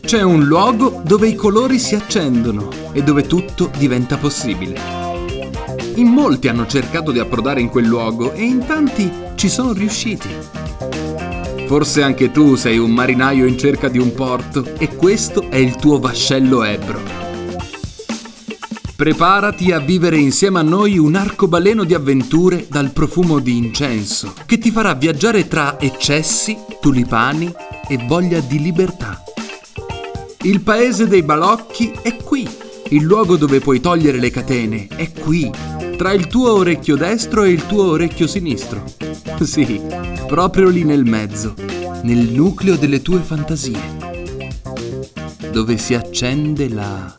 [0.00, 4.80] C'è un luogo dove i colori si accendono e dove tutto diventa possibile.
[5.94, 10.28] In molti hanno cercato di approdare in quel luogo e in tanti ci sono riusciti.
[11.68, 15.76] Forse anche tu sei un marinaio in cerca di un porto e questo è il
[15.76, 17.29] tuo vascello Ebro.
[19.00, 24.58] Preparati a vivere insieme a noi un arcobaleno di avventure dal profumo di incenso, che
[24.58, 27.50] ti farà viaggiare tra eccessi, tulipani
[27.88, 29.24] e voglia di libertà.
[30.42, 32.46] Il paese dei balocchi è qui,
[32.90, 35.50] il luogo dove puoi togliere le catene è qui,
[35.96, 38.84] tra il tuo orecchio destro e il tuo orecchio sinistro.
[39.40, 39.80] Sì,
[40.26, 41.54] proprio lì nel mezzo,
[42.02, 43.80] nel nucleo delle tue fantasie,
[45.50, 47.16] dove si accende la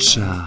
[0.00, 0.44] miccia.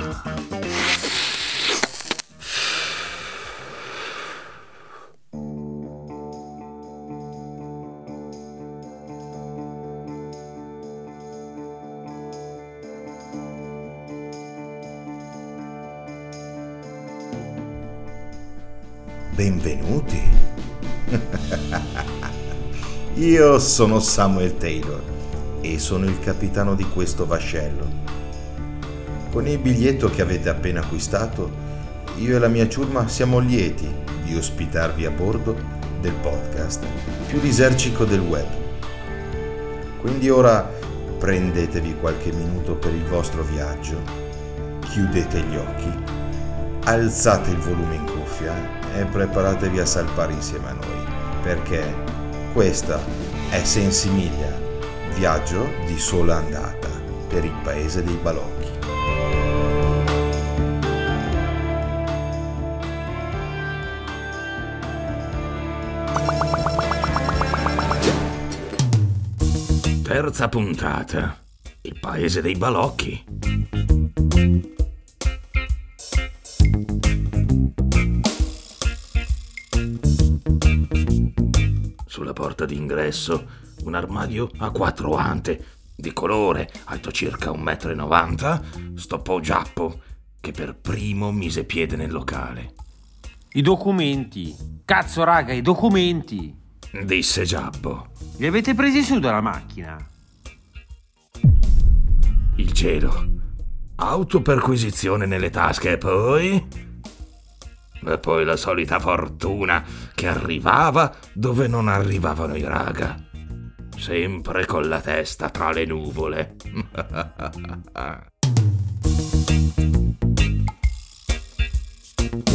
[19.36, 20.22] Benvenuti.
[23.16, 25.04] Io sono Samuel Taylor
[25.62, 28.13] e sono il capitano di questo vascello.
[29.34, 31.52] Con il biglietto che avete appena acquistato,
[32.18, 33.92] io e la mia ciurma siamo lieti
[34.24, 35.58] di ospitarvi a bordo
[36.00, 36.86] del podcast
[37.26, 38.46] più disercico del web.
[40.00, 40.70] Quindi ora
[41.18, 44.00] prendetevi qualche minuto per il vostro viaggio,
[44.82, 45.92] chiudete gli occhi,
[46.84, 48.54] alzate il volume in cuffia
[48.96, 51.92] e preparatevi a salpare insieme a noi, perché
[52.54, 53.00] questa
[53.50, 54.56] è Sensimiglia,
[55.16, 56.90] viaggio di sola andata
[57.28, 58.93] per il paese dei balocchi.
[70.34, 71.38] Terza puntata.
[71.82, 73.24] Il paese dei balocchi.
[82.08, 83.48] Sulla porta d'ingresso
[83.84, 88.60] un armadio a quattro ante, di colore, alto circa un metro e novanta,
[88.96, 90.02] stoppò Giappo,
[90.42, 92.74] che per primo mise piede nel locale.
[93.52, 94.56] I documenti.
[94.84, 96.60] Cazzo, raga, i documenti.
[97.04, 98.08] Disse Giappo.
[98.38, 100.08] Li avete presi su dalla macchina?
[102.56, 103.42] Il cielo.
[103.96, 106.68] Autoperquisizione nelle tasche e poi...
[108.06, 109.84] E poi la solita fortuna
[110.14, 113.16] che arrivava dove non arrivavano i raga.
[113.98, 116.56] Sempre con la testa tra le nuvole.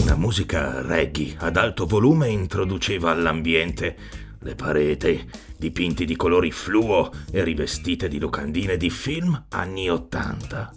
[0.02, 3.96] Una musica reggae ad alto volume introduceva all'ambiente
[4.40, 10.72] le pareti, dipinti di colori fluo e rivestite di locandine di film anni Ottanta.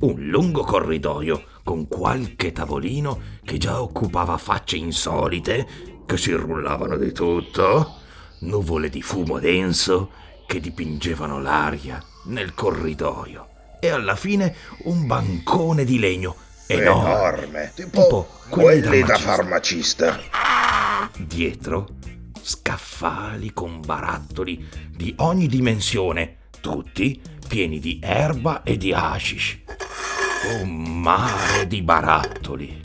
[0.00, 5.66] Un lungo corridoio con qualche tavolino che già occupava facce insolite
[6.06, 7.96] che si rullavano di tutto,
[8.40, 10.10] nuvole di fumo denso
[10.46, 13.48] che dipingevano l'aria nel corridoio
[13.80, 14.54] e alla fine
[14.84, 16.34] un bancone di legno
[16.66, 20.18] enorme, enorme tipo, quelli da farmacista.
[21.16, 21.88] Dietro
[22.50, 29.60] scaffali con barattoli di ogni dimensione, tutti pieni di erba e di hashish.
[30.60, 32.80] Un mare di barattoli.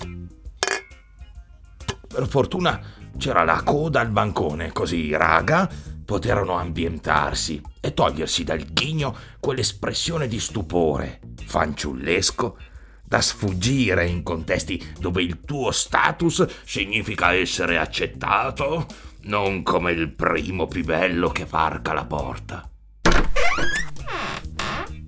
[2.07, 2.79] Per fortuna
[3.17, 5.67] c'era la coda al bancone, così i raga
[6.05, 12.57] poterono ambientarsi e togliersi dal ghigno quell'espressione di stupore fanciullesco
[13.01, 18.85] da sfuggire in contesti dove il tuo status significa essere accettato
[19.25, 22.69] non come il primo più bello che varca la porta.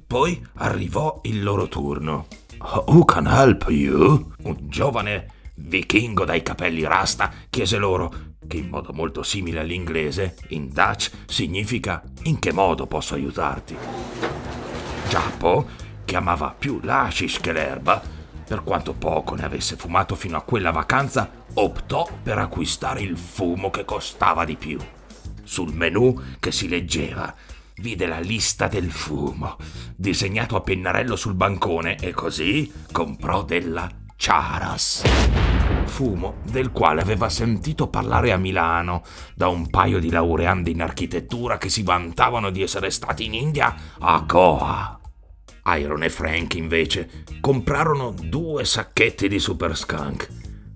[0.08, 2.28] Poi arrivò il loro turno.
[2.60, 4.32] Who can help you?
[4.44, 10.70] Un giovane vichingo dai capelli rasta chiese loro, che in modo molto simile all'inglese, in
[10.72, 13.76] Dutch significa in che modo posso aiutarti.
[15.10, 15.68] Giappo,
[16.06, 18.02] che amava più l'ashish che l'erba,
[18.48, 23.70] per quanto poco ne avesse fumato fino a quella vacanza, optò per acquistare il fumo
[23.70, 24.80] che costava di più.
[25.44, 27.34] Sul menù che si leggeva
[27.80, 29.58] vide la lista del fumo,
[29.96, 35.04] disegnato a pennarello sul bancone e così comprò della Charas.
[35.86, 39.04] Fumo del quale aveva sentito parlare a Milano
[39.36, 43.76] da un paio di laureandi in architettura che si vantavano di essere stati in India
[44.00, 44.97] a Goa.
[45.76, 47.10] Iron e Frank invece
[47.42, 50.28] comprarono due sacchetti di Super Skunk.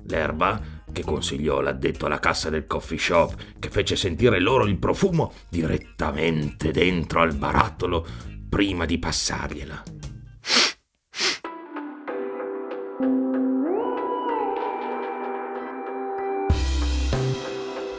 [0.07, 0.61] L'erba,
[0.91, 6.71] che consigliò l'addetto alla cassa del coffee shop, che fece sentire loro il profumo direttamente
[6.71, 8.05] dentro al barattolo
[8.49, 9.83] prima di passargliela.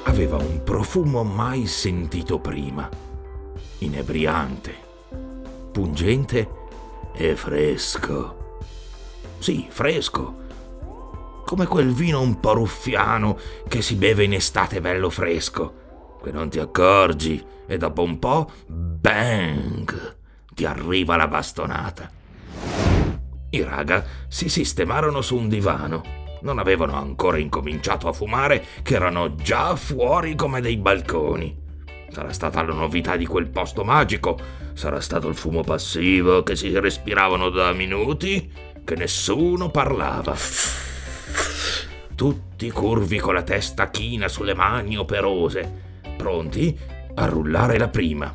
[0.04, 2.86] Aveva un profumo mai sentito prima,
[3.78, 4.74] inebriante,
[5.72, 6.60] pungente
[7.14, 8.58] e fresco.
[9.38, 10.40] Sì, fresco.
[11.44, 13.38] Come quel vino un po' ruffiano
[13.68, 18.50] che si beve in estate bello fresco, che non ti accorgi e dopo un po',
[18.66, 20.16] bang,
[20.54, 22.10] ti arriva la bastonata.
[23.50, 26.20] I raga si sistemarono su un divano.
[26.42, 31.61] Non avevano ancora incominciato a fumare che erano già fuori come dei balconi.
[32.12, 34.38] Sarà stata la novità di quel posto magico
[34.74, 38.50] Sarà stato il fumo passivo che si respiravano da minuti
[38.84, 40.34] che nessuno parlava.
[42.14, 45.70] Tutti curvi con la testa china sulle mani operose,
[46.16, 46.76] pronti
[47.14, 48.34] a rullare la prima.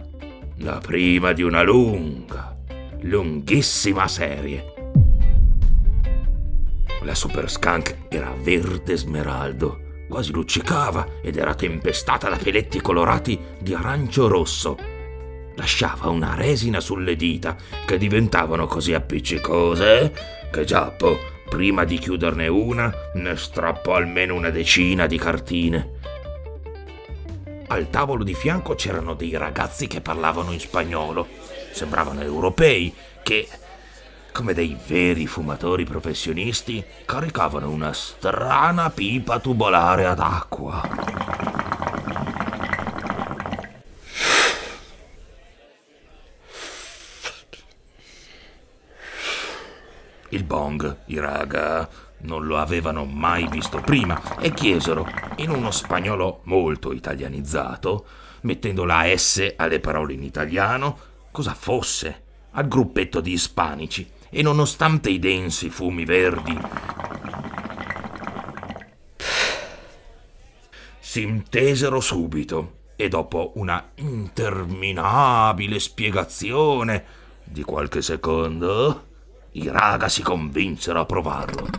[0.59, 2.55] La prima di una lunga,
[3.01, 4.73] lunghissima serie.
[7.01, 13.73] La Super Skunk era verde smeraldo, quasi luccicava ed era tempestata da peletti colorati di
[13.73, 14.95] arancio rosso
[15.57, 17.55] lasciava una resina sulle dita
[17.85, 21.17] che diventavano così appiccicose che Giappo,
[21.49, 25.95] prima di chiuderne una, ne strappò almeno una decina di cartine.
[27.67, 31.27] Al tavolo di fianco c'erano dei ragazzi che parlavano in spagnolo.
[31.71, 32.93] Sembravano europei
[33.23, 33.47] che,
[34.37, 40.87] come dei veri fumatori professionisti, caricavano una strana pipa tubolare ad acqua.
[50.29, 51.89] Il bong, i raga,
[52.19, 55.07] non lo avevano mai visto prima e chiesero,
[55.37, 58.05] in uno spagnolo molto italianizzato,
[58.41, 60.95] mettendo la S alle parole in italiano,
[61.31, 66.59] cosa fosse al gruppetto di ispanici e nonostante i densi fumi verdi
[70.99, 77.03] si intesero subito e dopo una interminabile spiegazione
[77.43, 79.05] di qualche secondo
[79.53, 81.69] i raga si convinsero a provarlo.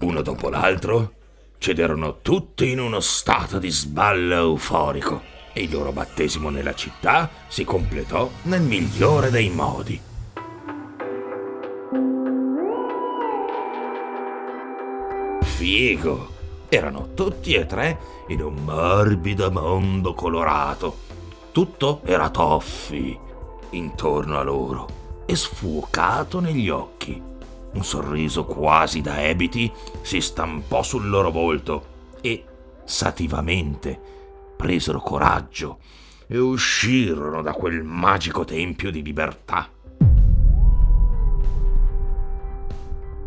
[0.00, 1.14] Uno dopo l'altro
[1.58, 5.22] cederono tutti in uno stato di sballo euforico
[5.52, 10.11] e il loro battesimo nella città si completò nel migliore dei modi.
[15.42, 16.28] Figo!
[16.68, 17.98] Erano tutti e tre
[18.28, 20.96] in un morbido mondo colorato.
[21.52, 23.18] Tutto era toffi
[23.70, 24.86] intorno a loro
[25.26, 27.22] e sfuocato negli occhi.
[27.74, 31.86] Un sorriso quasi da ebiti si stampò sul loro volto
[32.22, 32.44] e,
[32.84, 34.00] sativamente,
[34.56, 35.78] presero coraggio
[36.26, 39.68] e uscirono da quel magico tempio di libertà.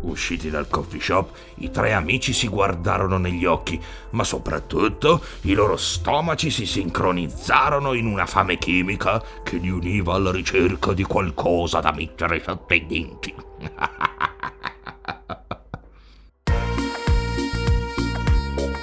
[0.06, 3.80] Usciti dal coffee shop, i tre amici si guardarono negli occhi,
[4.10, 10.30] ma soprattutto i loro stomaci si sincronizzarono in una fame chimica che li univa alla
[10.30, 13.34] ricerca di qualcosa da mettere sotto i denti.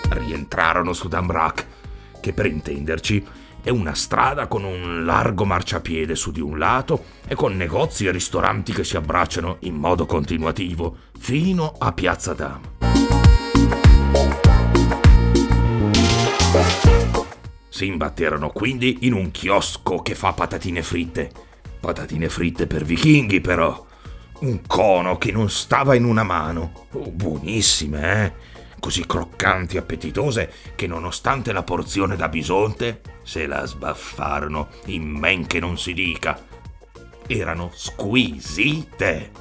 [0.10, 1.65] Rientrarono su Damrak,
[2.20, 3.25] che per intenderci
[3.63, 8.12] è una strada con un largo marciapiede su di un lato e con negozi e
[8.12, 12.60] ristoranti che si abbracciano in modo continuativo fino a Piazza Dam.
[17.70, 21.32] Si imbatterono quindi in un chiosco che fa patatine fritte.
[21.79, 23.86] Patatine fritte per vichinghi però.
[24.39, 26.88] Un cono che non stava in una mano.
[26.91, 28.34] Oh, buonissime, eh?
[28.84, 35.48] Così croccanti e appetitose che nonostante la porzione da bisonte se la sbaffarono in men
[35.48, 36.38] che non si dica.
[37.25, 39.32] Erano squisite!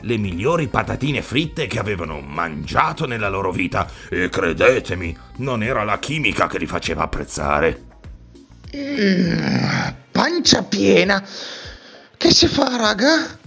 [0.00, 6.00] Le migliori patatine fritte che avevano mangiato nella loro vita e credetemi, non era la
[6.00, 7.82] chimica che li faceva apprezzare.
[8.74, 11.24] Mm, pancia piena.
[12.16, 13.38] Che si fa, raga?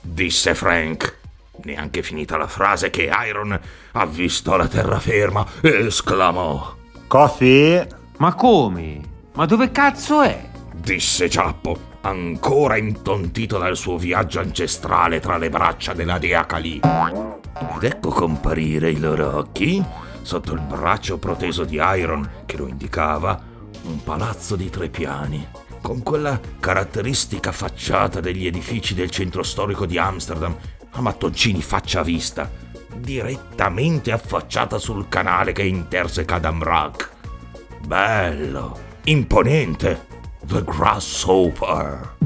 [0.00, 1.20] disse Frank
[1.64, 3.58] neanche finita la frase che Iron
[3.92, 6.76] ha visto la terraferma e esclamò:
[7.06, 7.86] Coffee?
[8.18, 9.00] Ma come?
[9.34, 10.50] Ma dove cazzo è?
[10.82, 16.80] disse Giappo, ancora intontito dal suo viaggio ancestrale tra le braccia della dea Kali.
[16.80, 19.82] Ed ecco comparire i loro occhi,
[20.22, 23.40] sotto il braccio proteso di Iron che lo indicava,
[23.84, 25.46] un palazzo di tre piani,
[25.80, 30.56] con quella caratteristica facciata degli edifici del centro storico di Amsterdam,
[30.92, 32.50] a mattoncini faccia a vista,
[32.94, 37.10] direttamente affacciata sul canale che interseca Damrak.
[37.86, 40.06] Bello, imponente,
[40.44, 42.16] The Grasshopper.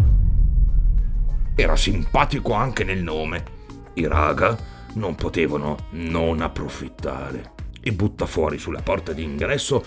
[1.54, 3.54] Era simpatico anche nel nome.
[3.94, 4.56] I raga
[4.94, 7.52] non potevano non approfittare.
[7.80, 9.84] E butta fuori sulla porta d'ingresso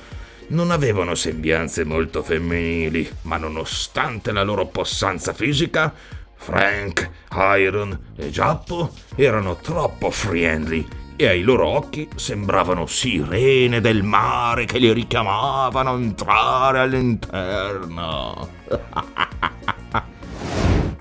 [0.50, 5.94] non avevano sembianze molto femminili, ma nonostante la loro possanza fisica,
[6.40, 7.10] Frank,
[7.58, 14.80] Iron e Giappo erano troppo friendly e ai loro occhi sembravano sirene del mare che
[14.80, 18.48] li richiamavano a entrare all'interno.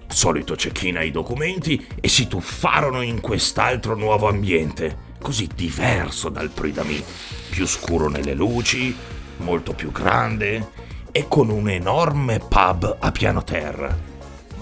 [0.09, 7.01] Solito check-in ai documenti e si tuffarono in quest'altro nuovo ambiente, così diverso dal Pridami,
[7.49, 8.95] più scuro nelle luci,
[9.37, 10.73] molto più grande
[11.13, 13.97] e con un enorme pub a piano terra.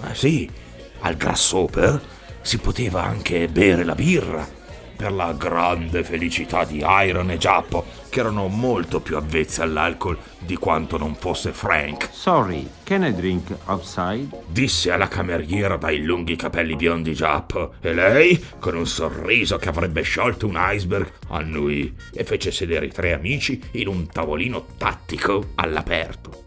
[0.03, 0.65] Ma sì,
[1.07, 2.03] al Grasshopper
[2.41, 4.47] si poteva anche bere la birra,
[4.97, 10.57] per la grande felicità di Iron e Giappo, che erano molto più avvezzi all'alcol di
[10.57, 12.09] quanto non fosse Frank.
[12.11, 14.43] Sorry, can I drink outside?
[14.49, 20.03] Disse alla cameriera dai lunghi capelli biondi Giappo, e lei, con un sorriso che avrebbe
[20.03, 26.45] sciolto un iceberg, annui e fece sedere i tre amici in un tavolino tattico all'aperto.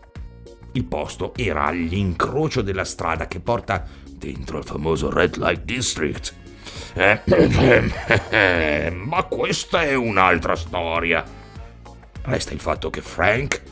[0.73, 3.87] Il posto era all'incrocio della strada che porta
[4.19, 6.35] dentro il famoso Red Light District.
[6.93, 7.21] Eh,
[8.29, 11.23] eh, ma questa è un'altra storia.
[12.21, 13.63] Resta il fatto che Frank,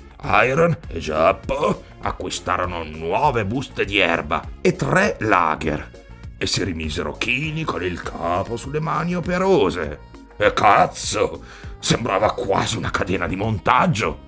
[0.43, 6.05] Iron e Giappo acquistarono nuove buste di erba e tre lager
[6.37, 9.99] e si rimisero chini con il capo sulle mani operose.
[10.37, 11.43] E cazzo,
[11.79, 14.25] sembrava quasi una catena di montaggio.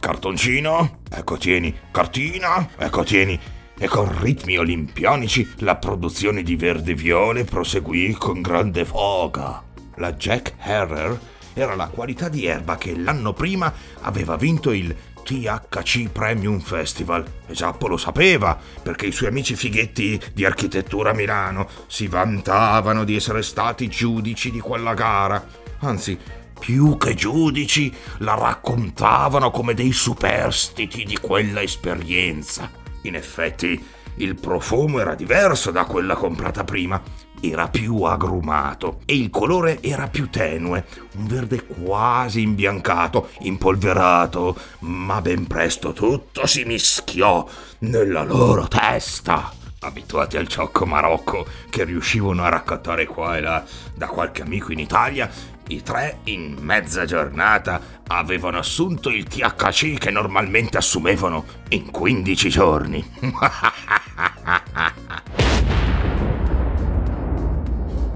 [0.00, 1.02] Cartoncino?
[1.10, 1.74] Ecco tieni.
[1.90, 2.66] Cartina?
[2.76, 3.38] Ecco tieni.
[3.82, 9.62] E con ritmi olimpionici la produzione di Verde Viole proseguì con grande foga.
[9.94, 11.18] La Jack Herrer
[11.54, 13.72] era la qualità di erba che l'anno prima
[14.02, 17.24] aveva vinto il THC Premium Festival.
[17.46, 23.04] E Giappo lo sapeva, perché i suoi amici fighetti di architettura a Milano si vantavano
[23.04, 25.42] di essere stati giudici di quella gara.
[25.78, 26.18] Anzi,
[26.58, 32.79] più che giudici, la raccontavano come dei superstiti di quella esperienza.
[33.02, 33.82] In effetti,
[34.16, 37.00] il profumo era diverso da quella comprata prima,
[37.40, 40.84] era più agrumato e il colore era più tenue,
[41.16, 47.46] un verde quasi imbiancato, impolverato, ma ben presto tutto si mischiò
[47.78, 49.52] nella loro testa.
[49.82, 53.64] Abituati al ciocco marocco che riuscivano a raccattare qua e là
[53.94, 55.30] da qualche amico in Italia,
[55.70, 63.04] i tre in mezza giornata avevano assunto il THC che normalmente assumevano in 15 giorni.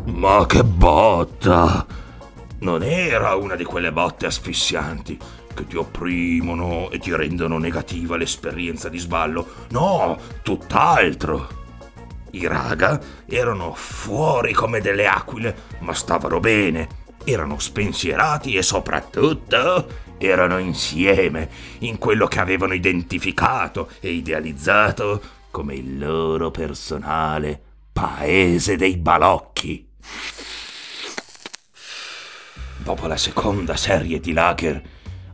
[0.07, 1.87] Ma che botta!
[2.61, 5.19] Non era una di quelle botte asfissianti
[5.55, 9.47] che ti opprimono e ti rendono negativa l'esperienza di sballo.
[9.71, 11.63] No, tutt'altro.
[12.31, 17.03] I raga erano fuori come delle aquile, ma stavano bene.
[17.25, 21.49] Erano spensierati e soprattutto erano insieme
[21.81, 27.61] in quello che avevano identificato e idealizzato come il loro personale
[27.93, 29.89] paese dei balocchi.
[32.79, 34.83] Dopo la seconda serie di lager,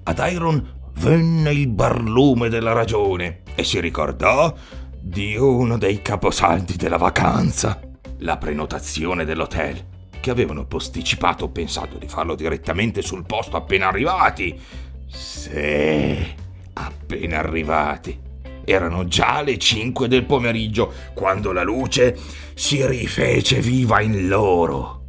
[0.05, 4.55] ad Iron venne il barlume della ragione e si ricordò
[5.01, 7.81] di uno dei caposaldi della vacanza,
[8.19, 9.90] la prenotazione dell'hotel,
[10.21, 14.59] che avevano posticipato pensando di farlo direttamente sul posto appena arrivati.
[15.07, 16.35] Sì,
[16.75, 18.29] appena arrivati.
[18.65, 22.17] Erano già le 5 del pomeriggio quando la luce
[22.55, 25.07] si rifece viva in loro.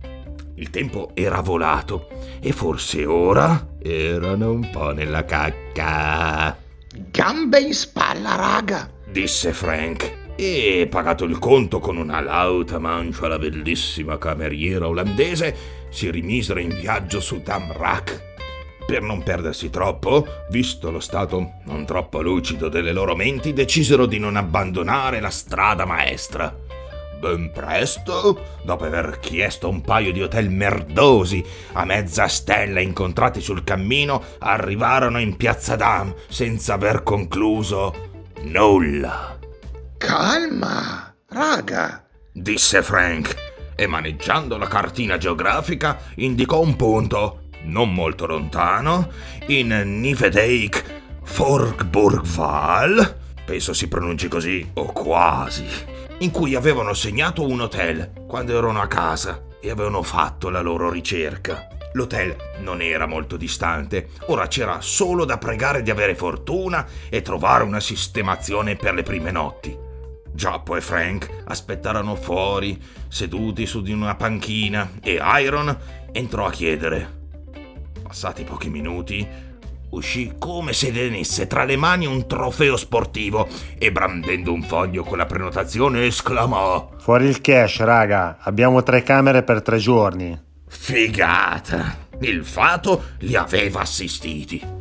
[0.56, 2.08] Il tempo era volato
[2.40, 6.58] e forse ora erano un po' nella cacca.
[7.12, 10.21] Gambe in spalla, raga, disse Frank.
[10.44, 15.56] E pagato il conto con una lauta mancia alla bellissima cameriera olandese,
[15.92, 18.30] si rimisero in viaggio su Damrak.
[18.84, 24.18] Per non perdersi troppo, visto lo stato non troppo lucido delle loro menti, decisero di
[24.18, 26.58] non abbandonare la strada maestra.
[27.20, 33.64] Ben presto, dopo aver chiesto un paio di hotel merdosi a mezza stella incontrati sul
[33.64, 37.94] cammino, arrivarono in piazza Dam senza aver concluso
[38.46, 39.38] nulla.
[40.02, 42.04] Calma, raga.
[42.34, 43.36] Disse Frank
[43.76, 49.10] e maneggiando la cartina geografica indicò un punto, non molto lontano,
[49.48, 50.84] in Nivedeik
[51.22, 55.66] Forkburgval penso si pronunci così, o quasi,
[56.20, 60.90] in cui avevano segnato un hotel quando erano a casa e avevano fatto la loro
[60.90, 61.68] ricerca.
[61.94, 67.66] L'hotel non era molto distante, ora c'era solo da pregare di avere fortuna e trovare
[67.66, 69.90] una sistemazione per le prime notti.
[70.34, 75.78] Giappo e Frank aspettarono fuori, seduti su di una panchina, e Iron
[76.12, 77.20] entrò a chiedere.
[78.02, 79.28] Passati pochi minuti,
[79.90, 83.48] uscì come se tenesse tra le mani un trofeo sportivo
[83.78, 89.44] e brandendo un foglio con la prenotazione esclamò Fuori il cash, raga, abbiamo tre camere
[89.44, 90.40] per tre giorni.
[90.68, 92.10] Figata!
[92.22, 94.81] Il fato li aveva assistiti.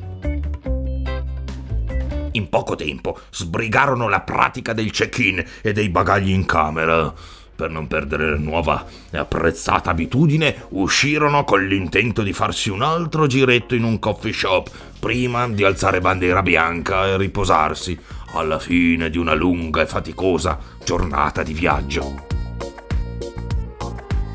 [2.33, 7.13] In poco tempo sbrigarono la pratica del check-in e dei bagagli in camera.
[7.57, 13.27] Per non perdere la nuova e apprezzata abitudine, uscirono con l'intento di farsi un altro
[13.27, 17.99] giretto in un coffee shop prima di alzare bandiera bianca e riposarsi
[18.35, 22.27] alla fine di una lunga e faticosa giornata di viaggio.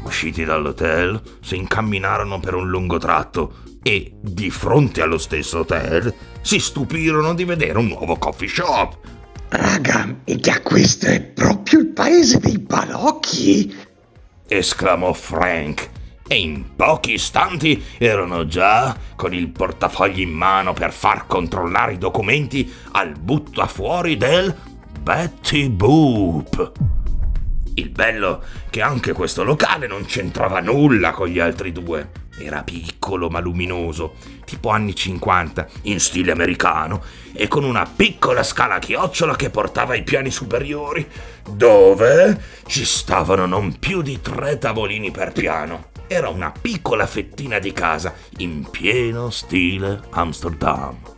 [0.04, 6.14] Usciti dall'hotel, si incamminarono per un lungo tratto e, di fronte allo stesso hotel,
[6.46, 8.98] si stupirono di vedere un nuovo coffee shop.
[9.50, 13.76] Raga, mica questo è proprio il paese dei balocchi?
[14.48, 15.90] esclamò Frank.
[16.28, 21.98] E in pochi istanti erano già con il portafogli in mano per far controllare i
[21.98, 24.56] documenti al buttafuori del
[25.02, 26.72] Betty Boop.
[27.74, 32.24] Il bello che anche questo locale non c'entrava nulla con gli altri due.
[32.38, 34.16] Era piccolo ma luminoso,
[34.46, 37.02] tipo anni 50, in stile americano,
[37.34, 41.08] e con una piccola scala a chiocciola che portava ai piani superiori,
[41.50, 45.92] dove ci stavano non più di tre tavolini per piano.
[46.08, 51.14] Era una piccola fettina di casa in pieno stile Amsterdam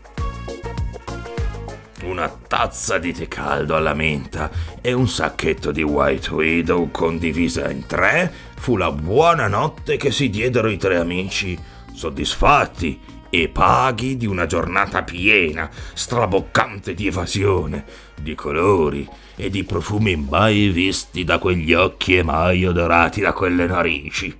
[2.07, 4.49] una tazza di tè caldo alla menta
[4.81, 10.29] e un sacchetto di White Widow condivisa in tre fu la buona notte che si
[10.29, 11.57] diedero i tre amici,
[11.93, 12.99] soddisfatti
[13.29, 17.85] e paghi di una giornata piena, straboccante di evasione,
[18.21, 23.65] di colori e di profumi mai visti da quegli occhi e mai odorati da quelle
[23.65, 24.35] narici.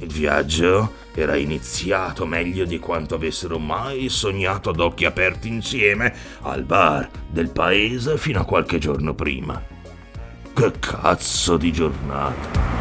[0.00, 6.12] Il viaggio era iniziato meglio di quanto avessero mai sognato ad occhi aperti insieme
[6.42, 9.62] al bar del paese fino a qualche giorno prima.
[10.52, 12.73] Che cazzo di giornata!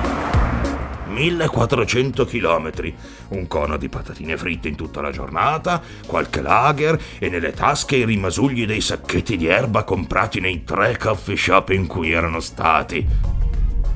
[1.13, 2.93] 1400 chilometri,
[3.29, 8.05] un cono di patatine fritte in tutta la giornata, qualche lager e nelle tasche i
[8.05, 13.07] rimasugli dei sacchetti di erba comprati nei tre coffee shop in cui erano stati.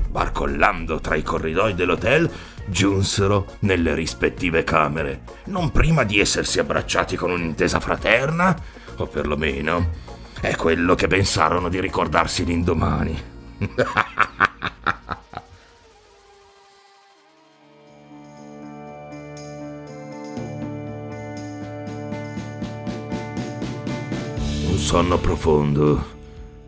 [0.09, 2.31] Barcollando tra i corridoi dell'hotel,
[2.67, 8.55] giunsero nelle rispettive camere, non prima di essersi abbracciati con un'intesa fraterna,
[8.97, 9.89] o perlomeno
[10.39, 13.21] è quello che pensarono di ricordarsi l'indomani.
[24.77, 26.05] Un sonno profondo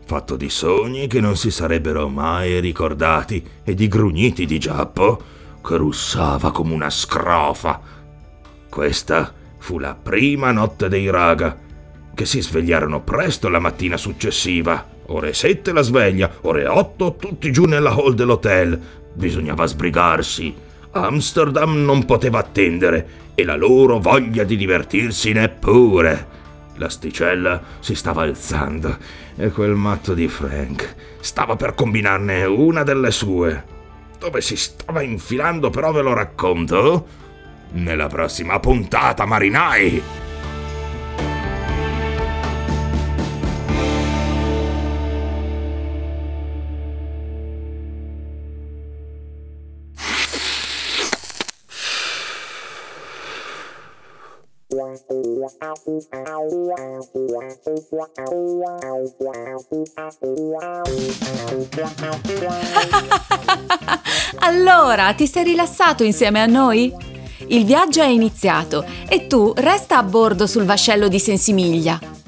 [0.04, 5.22] fatto di sogni che non si sarebbero mai ricordati e di grugniti di Giappo
[5.64, 7.80] che russava come una scrofa.
[8.68, 11.56] Questa fu la prima notte dei raga,
[12.12, 14.84] che si svegliarono presto la mattina successiva.
[15.06, 18.78] Ore sette la sveglia, ore otto tutti giù nella hall dell'hotel.
[19.14, 20.52] Bisognava sbrigarsi.
[20.90, 26.38] Amsterdam non poteva attendere e la loro voglia di divertirsi neppure.
[26.80, 28.96] L'asticella si stava alzando
[29.36, 33.64] e quel matto di Frank stava per combinarne una delle sue.
[34.18, 37.06] Dove si stava infilando però ve lo racconto
[37.72, 40.19] nella prossima puntata, marinai!
[64.40, 66.90] allora, ti sei rilassato insieme a noi?
[67.48, 72.19] Il viaggio è iniziato e tu resta a bordo sul vascello di Sensimiglia.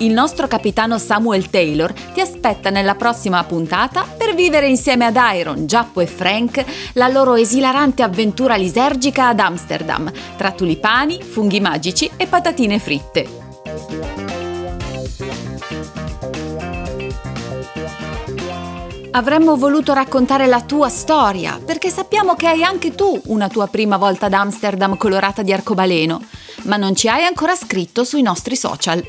[0.00, 5.66] Il nostro capitano Samuel Taylor ti aspetta nella prossima puntata per vivere insieme ad Iron,
[5.66, 12.28] Giappo e Frank la loro esilarante avventura lisergica ad Amsterdam, tra tulipani, funghi magici e
[12.28, 13.28] patatine fritte.
[19.10, 23.96] Avremmo voluto raccontare la tua storia, perché sappiamo che hai anche tu una tua prima
[23.96, 26.22] volta ad Amsterdam colorata di arcobaleno,
[26.64, 29.02] ma non ci hai ancora scritto sui nostri social.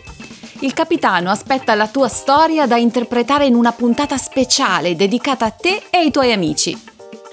[0.61, 5.83] Il capitano aspetta la tua storia da interpretare in una puntata speciale dedicata a te
[5.89, 6.77] e ai tuoi amici.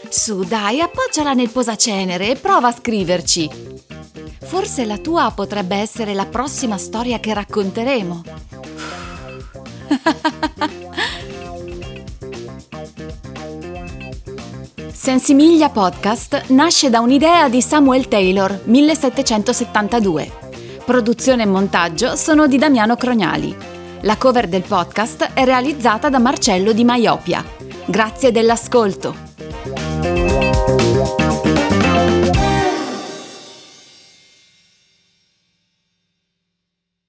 [0.08, 3.50] Su, dai, appoggiala nel posacenere e prova a scriverci.
[4.42, 8.22] Forse la tua potrebbe essere la prossima storia che racconteremo.
[14.92, 20.45] Sensimiglia Podcast nasce da un'idea di Samuel Taylor, 1772.
[20.86, 23.52] Produzione e montaggio sono di Damiano Crognali.
[24.02, 27.44] La cover del podcast è realizzata da Marcello Di Maiopia.
[27.86, 29.12] Grazie dell'ascolto.